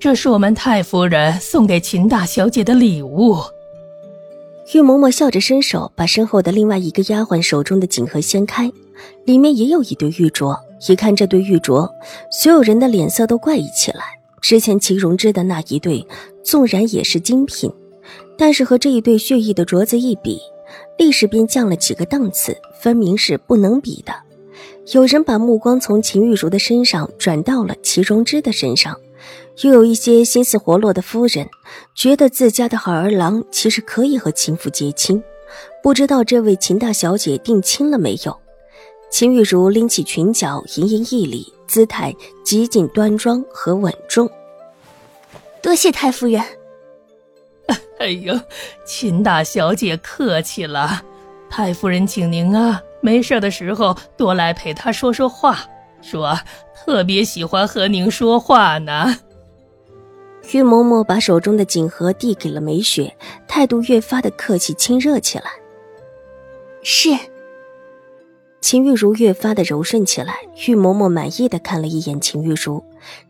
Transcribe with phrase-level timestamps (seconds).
[0.00, 3.36] 这是我们太夫人送给秦大小姐的礼物。
[4.72, 8.70] 玉嬷嬷笑着伸手，把身后的另外一个丫鬟手中的锦盒掀开，
[9.24, 10.56] 里面也有一对玉镯。
[10.88, 11.90] 一看这对玉镯，
[12.30, 14.04] 所有人的脸色都怪异起来。
[14.40, 16.06] 之前齐荣之的那一对，
[16.44, 17.68] 纵然也是精品，
[18.36, 20.38] 但是和这一对血玉的镯子一比，
[20.96, 24.12] 立时便降了几个档次，分明是不能比的。
[24.92, 28.96] 有人把目光从秦玉茹的身上转到了齐荣之的身上。
[29.62, 31.48] 又有一些心思活络的夫人，
[31.94, 35.22] 觉得自家的好儿郎其实可以和秦府结亲，
[35.82, 38.38] 不知道这位秦大小姐定亲了没有？
[39.10, 44.30] 秦玉茹拎起裙角，盈盈一礼，姿态极尽端庄和稳重。
[45.62, 46.42] 多谢太夫人。
[47.98, 48.38] 哎呦，
[48.86, 51.02] 秦大小姐客气了，
[51.50, 55.66] 太夫人请您啊，没事的时候多来陪她说说话，
[56.00, 56.38] 说
[56.74, 59.16] 特别喜欢和您说话呢。
[60.52, 63.14] 玉嬷嬷把手中的锦盒递给了梅雪，
[63.46, 65.44] 态度越发的客气亲热起来。
[66.82, 67.10] 是。
[68.60, 70.34] 秦玉茹越发的柔顺起来。
[70.66, 72.82] 玉嬷嬷满意的看了一眼秦玉茹，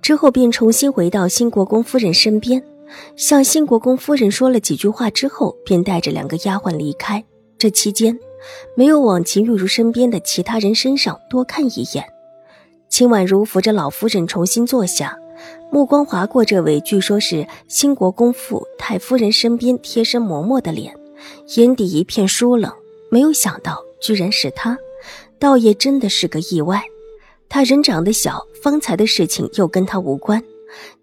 [0.00, 2.62] 之后便重新回到新国公夫人身边，
[3.16, 7.22] 向新国公夫人说了几句话之后，便带着两个丫鬟离开。
[7.58, 8.16] 这期间，
[8.76, 12.06] 没有往秦玉茹身边的其他人身上多看一眼。
[12.88, 15.18] 秦婉如扶着老夫人重新坐下。
[15.70, 20.96] 目光划过这位据说是兴国公府太夫人身边贴身嬷嬷的脸，
[21.56, 22.72] 眼底一片疏冷。
[23.10, 24.78] 没有想到，居然是他，
[25.38, 26.82] 倒也真的是个意外。
[27.48, 30.42] 他人长得小，方才的事情又跟他无关。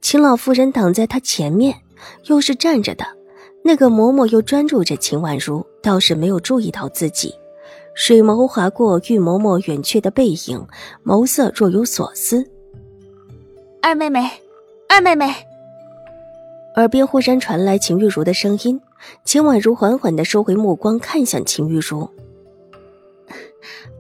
[0.02, 1.78] 秦老夫人挡在他前面，
[2.26, 3.06] 又是站着的，
[3.64, 7.34] 那个嬷嬷又专注着秦婉如，倒是没有注意到自己。
[7.96, 10.66] 水眸划过玉嬷嬷远去的背影，
[11.06, 12.46] 眸色若有所思。
[13.82, 14.30] 二妹妹，
[14.90, 15.34] 二妹妹。
[16.76, 18.82] 耳边忽然传来秦玉茹的声音，
[19.24, 22.10] 秦婉如缓缓的收回目光，看向秦玉茹。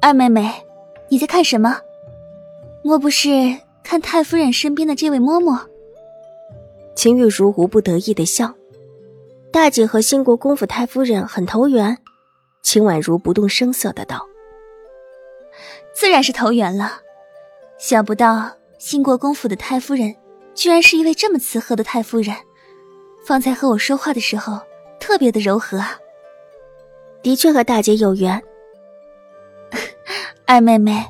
[0.01, 0.51] 二妹妹，
[1.09, 1.77] 你在看什么？
[2.83, 3.29] 莫不是
[3.83, 5.59] 看太夫人身边的这位嬷嬷？
[6.95, 8.53] 秦玉茹无不得意的笑。
[9.51, 11.95] 大姐和兴国公府太夫人很投缘。
[12.63, 14.25] 秦婉如不动声色的道
[15.93, 17.01] ：“自然是投缘了，
[17.77, 20.13] 想不到。”兴国公府的太夫人，
[20.53, 22.35] 居然是一位这么慈和的太夫人。
[23.25, 24.59] 方才和我说话的时候，
[24.99, 25.81] 特别的柔和。
[27.21, 28.41] 的确和大姐有缘。
[30.45, 31.01] 二妹妹，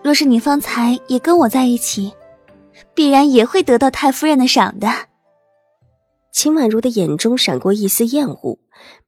[0.00, 2.14] 若是你方才也跟我在一起，
[2.94, 4.86] 必然也会得到太夫人的赏的。
[6.32, 8.58] 秦婉如的眼中闪过一丝厌恶。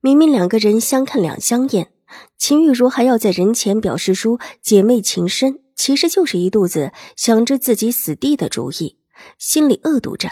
[0.00, 1.90] 明明两个人相看两相厌，
[2.38, 5.60] 秦玉茹还要在人前表示出姐妹情深。
[5.74, 8.98] 其实就是一肚子想着自己死地的主意，
[9.38, 10.30] 心里恶毒着。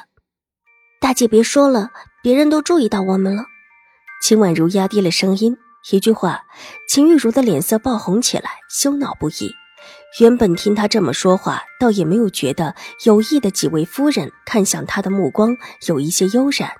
[1.00, 1.90] 大姐别说了，
[2.22, 3.46] 别人都注意到我们了。
[4.22, 5.56] 秦婉如压低了声音，
[5.90, 6.42] 一句话，
[6.88, 9.52] 秦玉茹的脸色爆红起来，羞恼不已。
[10.20, 15.56] 原本听她这么说话，倒也没有觉得有意的几位夫人看向她的目光
[15.88, 16.70] 有一些悠然。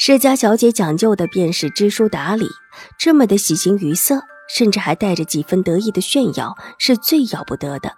[0.00, 2.48] 世家小姐讲究的便是知书达理，
[2.96, 4.22] 这么的喜形于色。
[4.48, 7.92] 甚至还带着几分得意的炫耀，是最要不得的。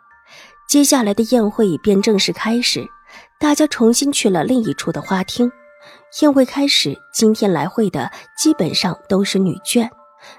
[0.66, 2.88] 接下来的宴会便正式开始，
[3.38, 5.52] 大家重新去了另一处的花厅。
[6.22, 9.88] 宴会开始，今天来会的基本上都是女眷，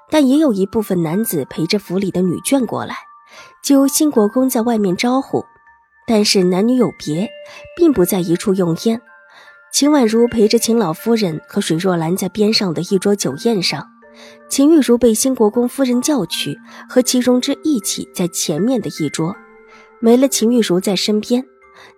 [0.10, 2.96] 但也有一部分男子陪着府里的女眷过来，
[3.64, 5.46] 就由新国公在外面招呼。
[6.08, 7.30] 但是男女有别，
[7.78, 9.02] 并不在一处用宴。
[9.72, 13.88] 秦婉如陪着秦老夫人和水若兰在边上的一桌酒宴上。
[14.50, 16.60] 秦玉茹被新国公夫人叫去，
[16.90, 19.34] 和齐荣之一起在前面的一桌。
[20.02, 21.46] 没了秦玉茹在身边，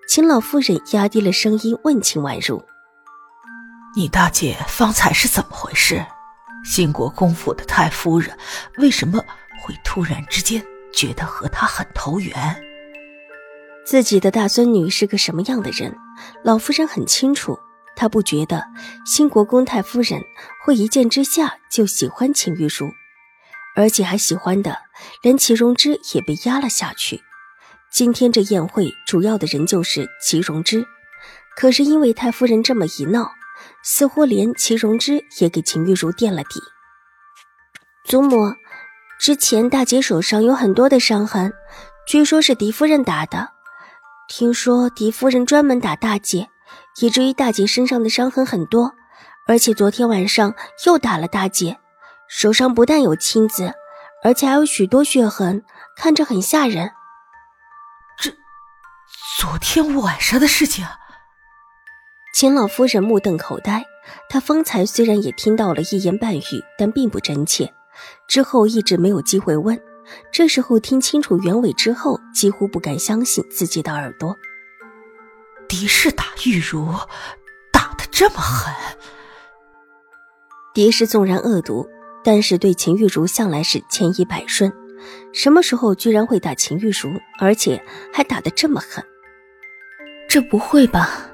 [0.08, 2.64] 秦老夫人压低了声音问秦婉如
[3.98, 6.06] ：“你大姐方才是怎么回事？
[6.64, 8.38] 新国公府的太夫人
[8.78, 9.20] 为什么
[9.62, 12.34] 会突然之间觉得和她很投缘？”
[13.86, 15.96] 自己的大孙女是个什么样的人，
[16.44, 17.58] 老夫人很清楚。
[17.96, 18.66] 她不觉得
[19.06, 20.24] 新国公太夫人
[20.66, 22.92] 会一见之下就喜欢秦玉茹，
[23.76, 24.76] 而且还喜欢的
[25.22, 27.22] 连齐荣之也被压了下去。
[27.92, 30.84] 今天这宴会主要的人就是齐荣之，
[31.56, 33.32] 可是因为太夫人这么一闹，
[33.84, 36.60] 似乎连齐荣之也给秦玉茹垫了底。
[38.06, 38.56] 祖母，
[39.20, 41.54] 之前大姐手上有很多的伤痕，
[42.08, 43.53] 据说是狄夫人打的。
[44.28, 46.50] 听说狄夫人专门打大姐，
[47.02, 48.94] 以至于大姐身上的伤痕很多，
[49.48, 50.56] 而且昨天晚上
[50.86, 51.78] 又打了大姐，
[52.28, 53.74] 手上不但有青紫，
[54.24, 55.64] 而且还有许多血痕，
[55.96, 56.92] 看着很吓人。
[58.18, 58.32] 这，
[59.40, 60.86] 昨天晚上的事情。
[62.34, 63.86] 秦老夫人目瞪口呆，
[64.30, 66.42] 她方才虽然也听到了一言半语，
[66.78, 67.72] 但并不真切，
[68.28, 69.80] 之后一直没有机会问。
[70.32, 74.36] 这时候听清楚原委之后，几乎不敢相信自己的耳朵。
[75.68, 76.94] 狄氏打玉茹，
[77.72, 78.74] 打得这么狠。
[80.74, 81.88] 狄氏纵然恶毒，
[82.24, 84.72] 但是对秦玉茹向来是千依百顺，
[85.32, 87.10] 什么时候居然会打秦玉茹，
[87.40, 89.04] 而且还打得这么狠？
[90.28, 91.30] 这不会吧？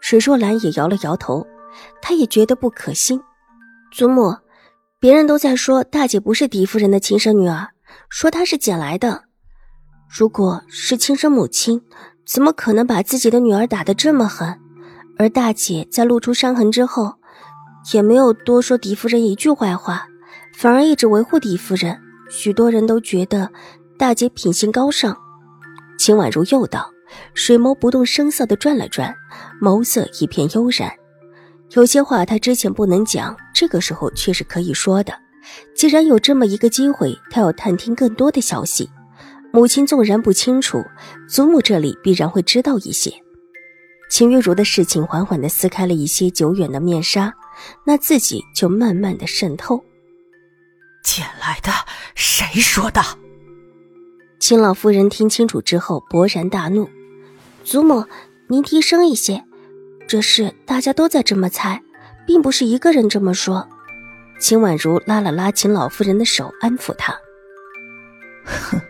[0.00, 1.46] 水若兰也摇了摇头，
[2.00, 3.20] 她也觉得不可信。
[3.90, 4.36] 祖母，
[5.04, 7.68] 别人都在说大姐不是狄夫人的亲生女儿，
[8.08, 9.24] 说她是捡来的。
[10.08, 11.82] 如果是亲生母亲，
[12.26, 14.58] 怎么可能把自己的女儿打得这么狠？
[15.18, 17.16] 而大姐在露出伤痕之后，
[17.92, 20.06] 也没有多说狄夫人一句坏话，
[20.56, 22.00] 反而一直维护狄夫人。
[22.30, 23.52] 许多人都觉得
[23.98, 25.14] 大姐品行高尚。
[25.98, 26.90] 秦婉如又道。
[27.34, 29.14] 水眸不动声色地转了转，
[29.60, 30.90] 眸色一片悠然。
[31.70, 35.12] 有些话他之前不能讲，这个时候却是可以说的。
[35.74, 38.88] 既然有这么一个机会，他要探听更多的消息。
[39.52, 40.84] 母亲纵然不清楚，
[41.28, 43.12] 祖母这里必然会知道一些。
[44.10, 47.32] 秦玉茹的事情缓缓地撕开了一些久远的面纱，
[47.84, 49.82] 那自己就慢慢的渗透。
[51.02, 51.70] 捡来的？
[52.14, 53.00] 谁说的？
[54.38, 56.88] 秦老夫人听清楚之后，勃然大怒。
[57.64, 58.04] 祖母，
[58.48, 59.44] 您低声一些，
[60.06, 61.82] 这事大家都在这么猜，
[62.26, 63.66] 并不是一个人这么说。
[64.38, 67.14] 秦婉如拉了拉秦老夫人的手，安抚她
[68.44, 68.80] ：“哼，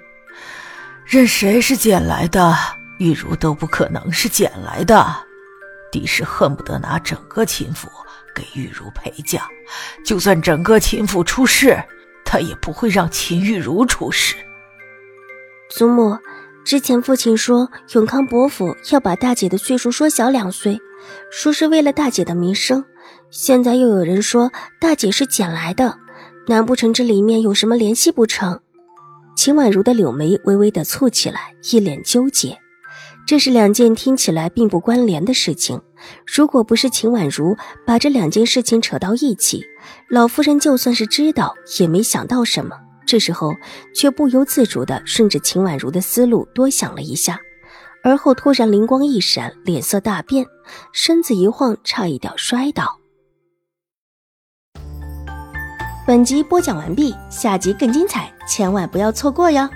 [1.05, 2.57] 任谁是捡来的，
[2.99, 5.07] 玉茹都不可能是捡来的。
[5.93, 7.89] 狄氏恨不得拿整个秦府
[8.35, 9.47] 给玉茹陪嫁，
[10.05, 11.81] 就算整个秦府出事，
[12.25, 14.35] 他也不会让秦玉茹出事。”
[15.71, 16.19] 祖母。
[16.65, 20.81] 之前父亲说永康伯府要把大姐的岁数缩小两岁，
[21.31, 22.85] 说是为了大姐的名声。
[23.31, 25.99] 现在又有人说大姐是捡来的，
[26.47, 28.61] 难不成这里面有什么联系不成？
[29.37, 32.59] 秦婉如的柳眉微微的蹙起来，一脸纠结。
[33.27, 35.81] 这是两件听起来并不关联的事情。
[36.27, 37.57] 如果不是秦婉如
[37.87, 39.65] 把这两件事情扯到一起，
[40.11, 42.77] 老夫人就算是知道，也没想到什么。
[43.07, 43.55] 这时候，
[43.95, 47.41] 却不由自主的顺着秦婉如的思路多想了一下，
[48.05, 50.45] 而后突然灵光一闪，脸色大变，
[50.93, 52.99] 身子一晃，差一点摔倒。
[56.07, 59.67] 本集播讲完毕，下集更精彩，千万不要错过哟！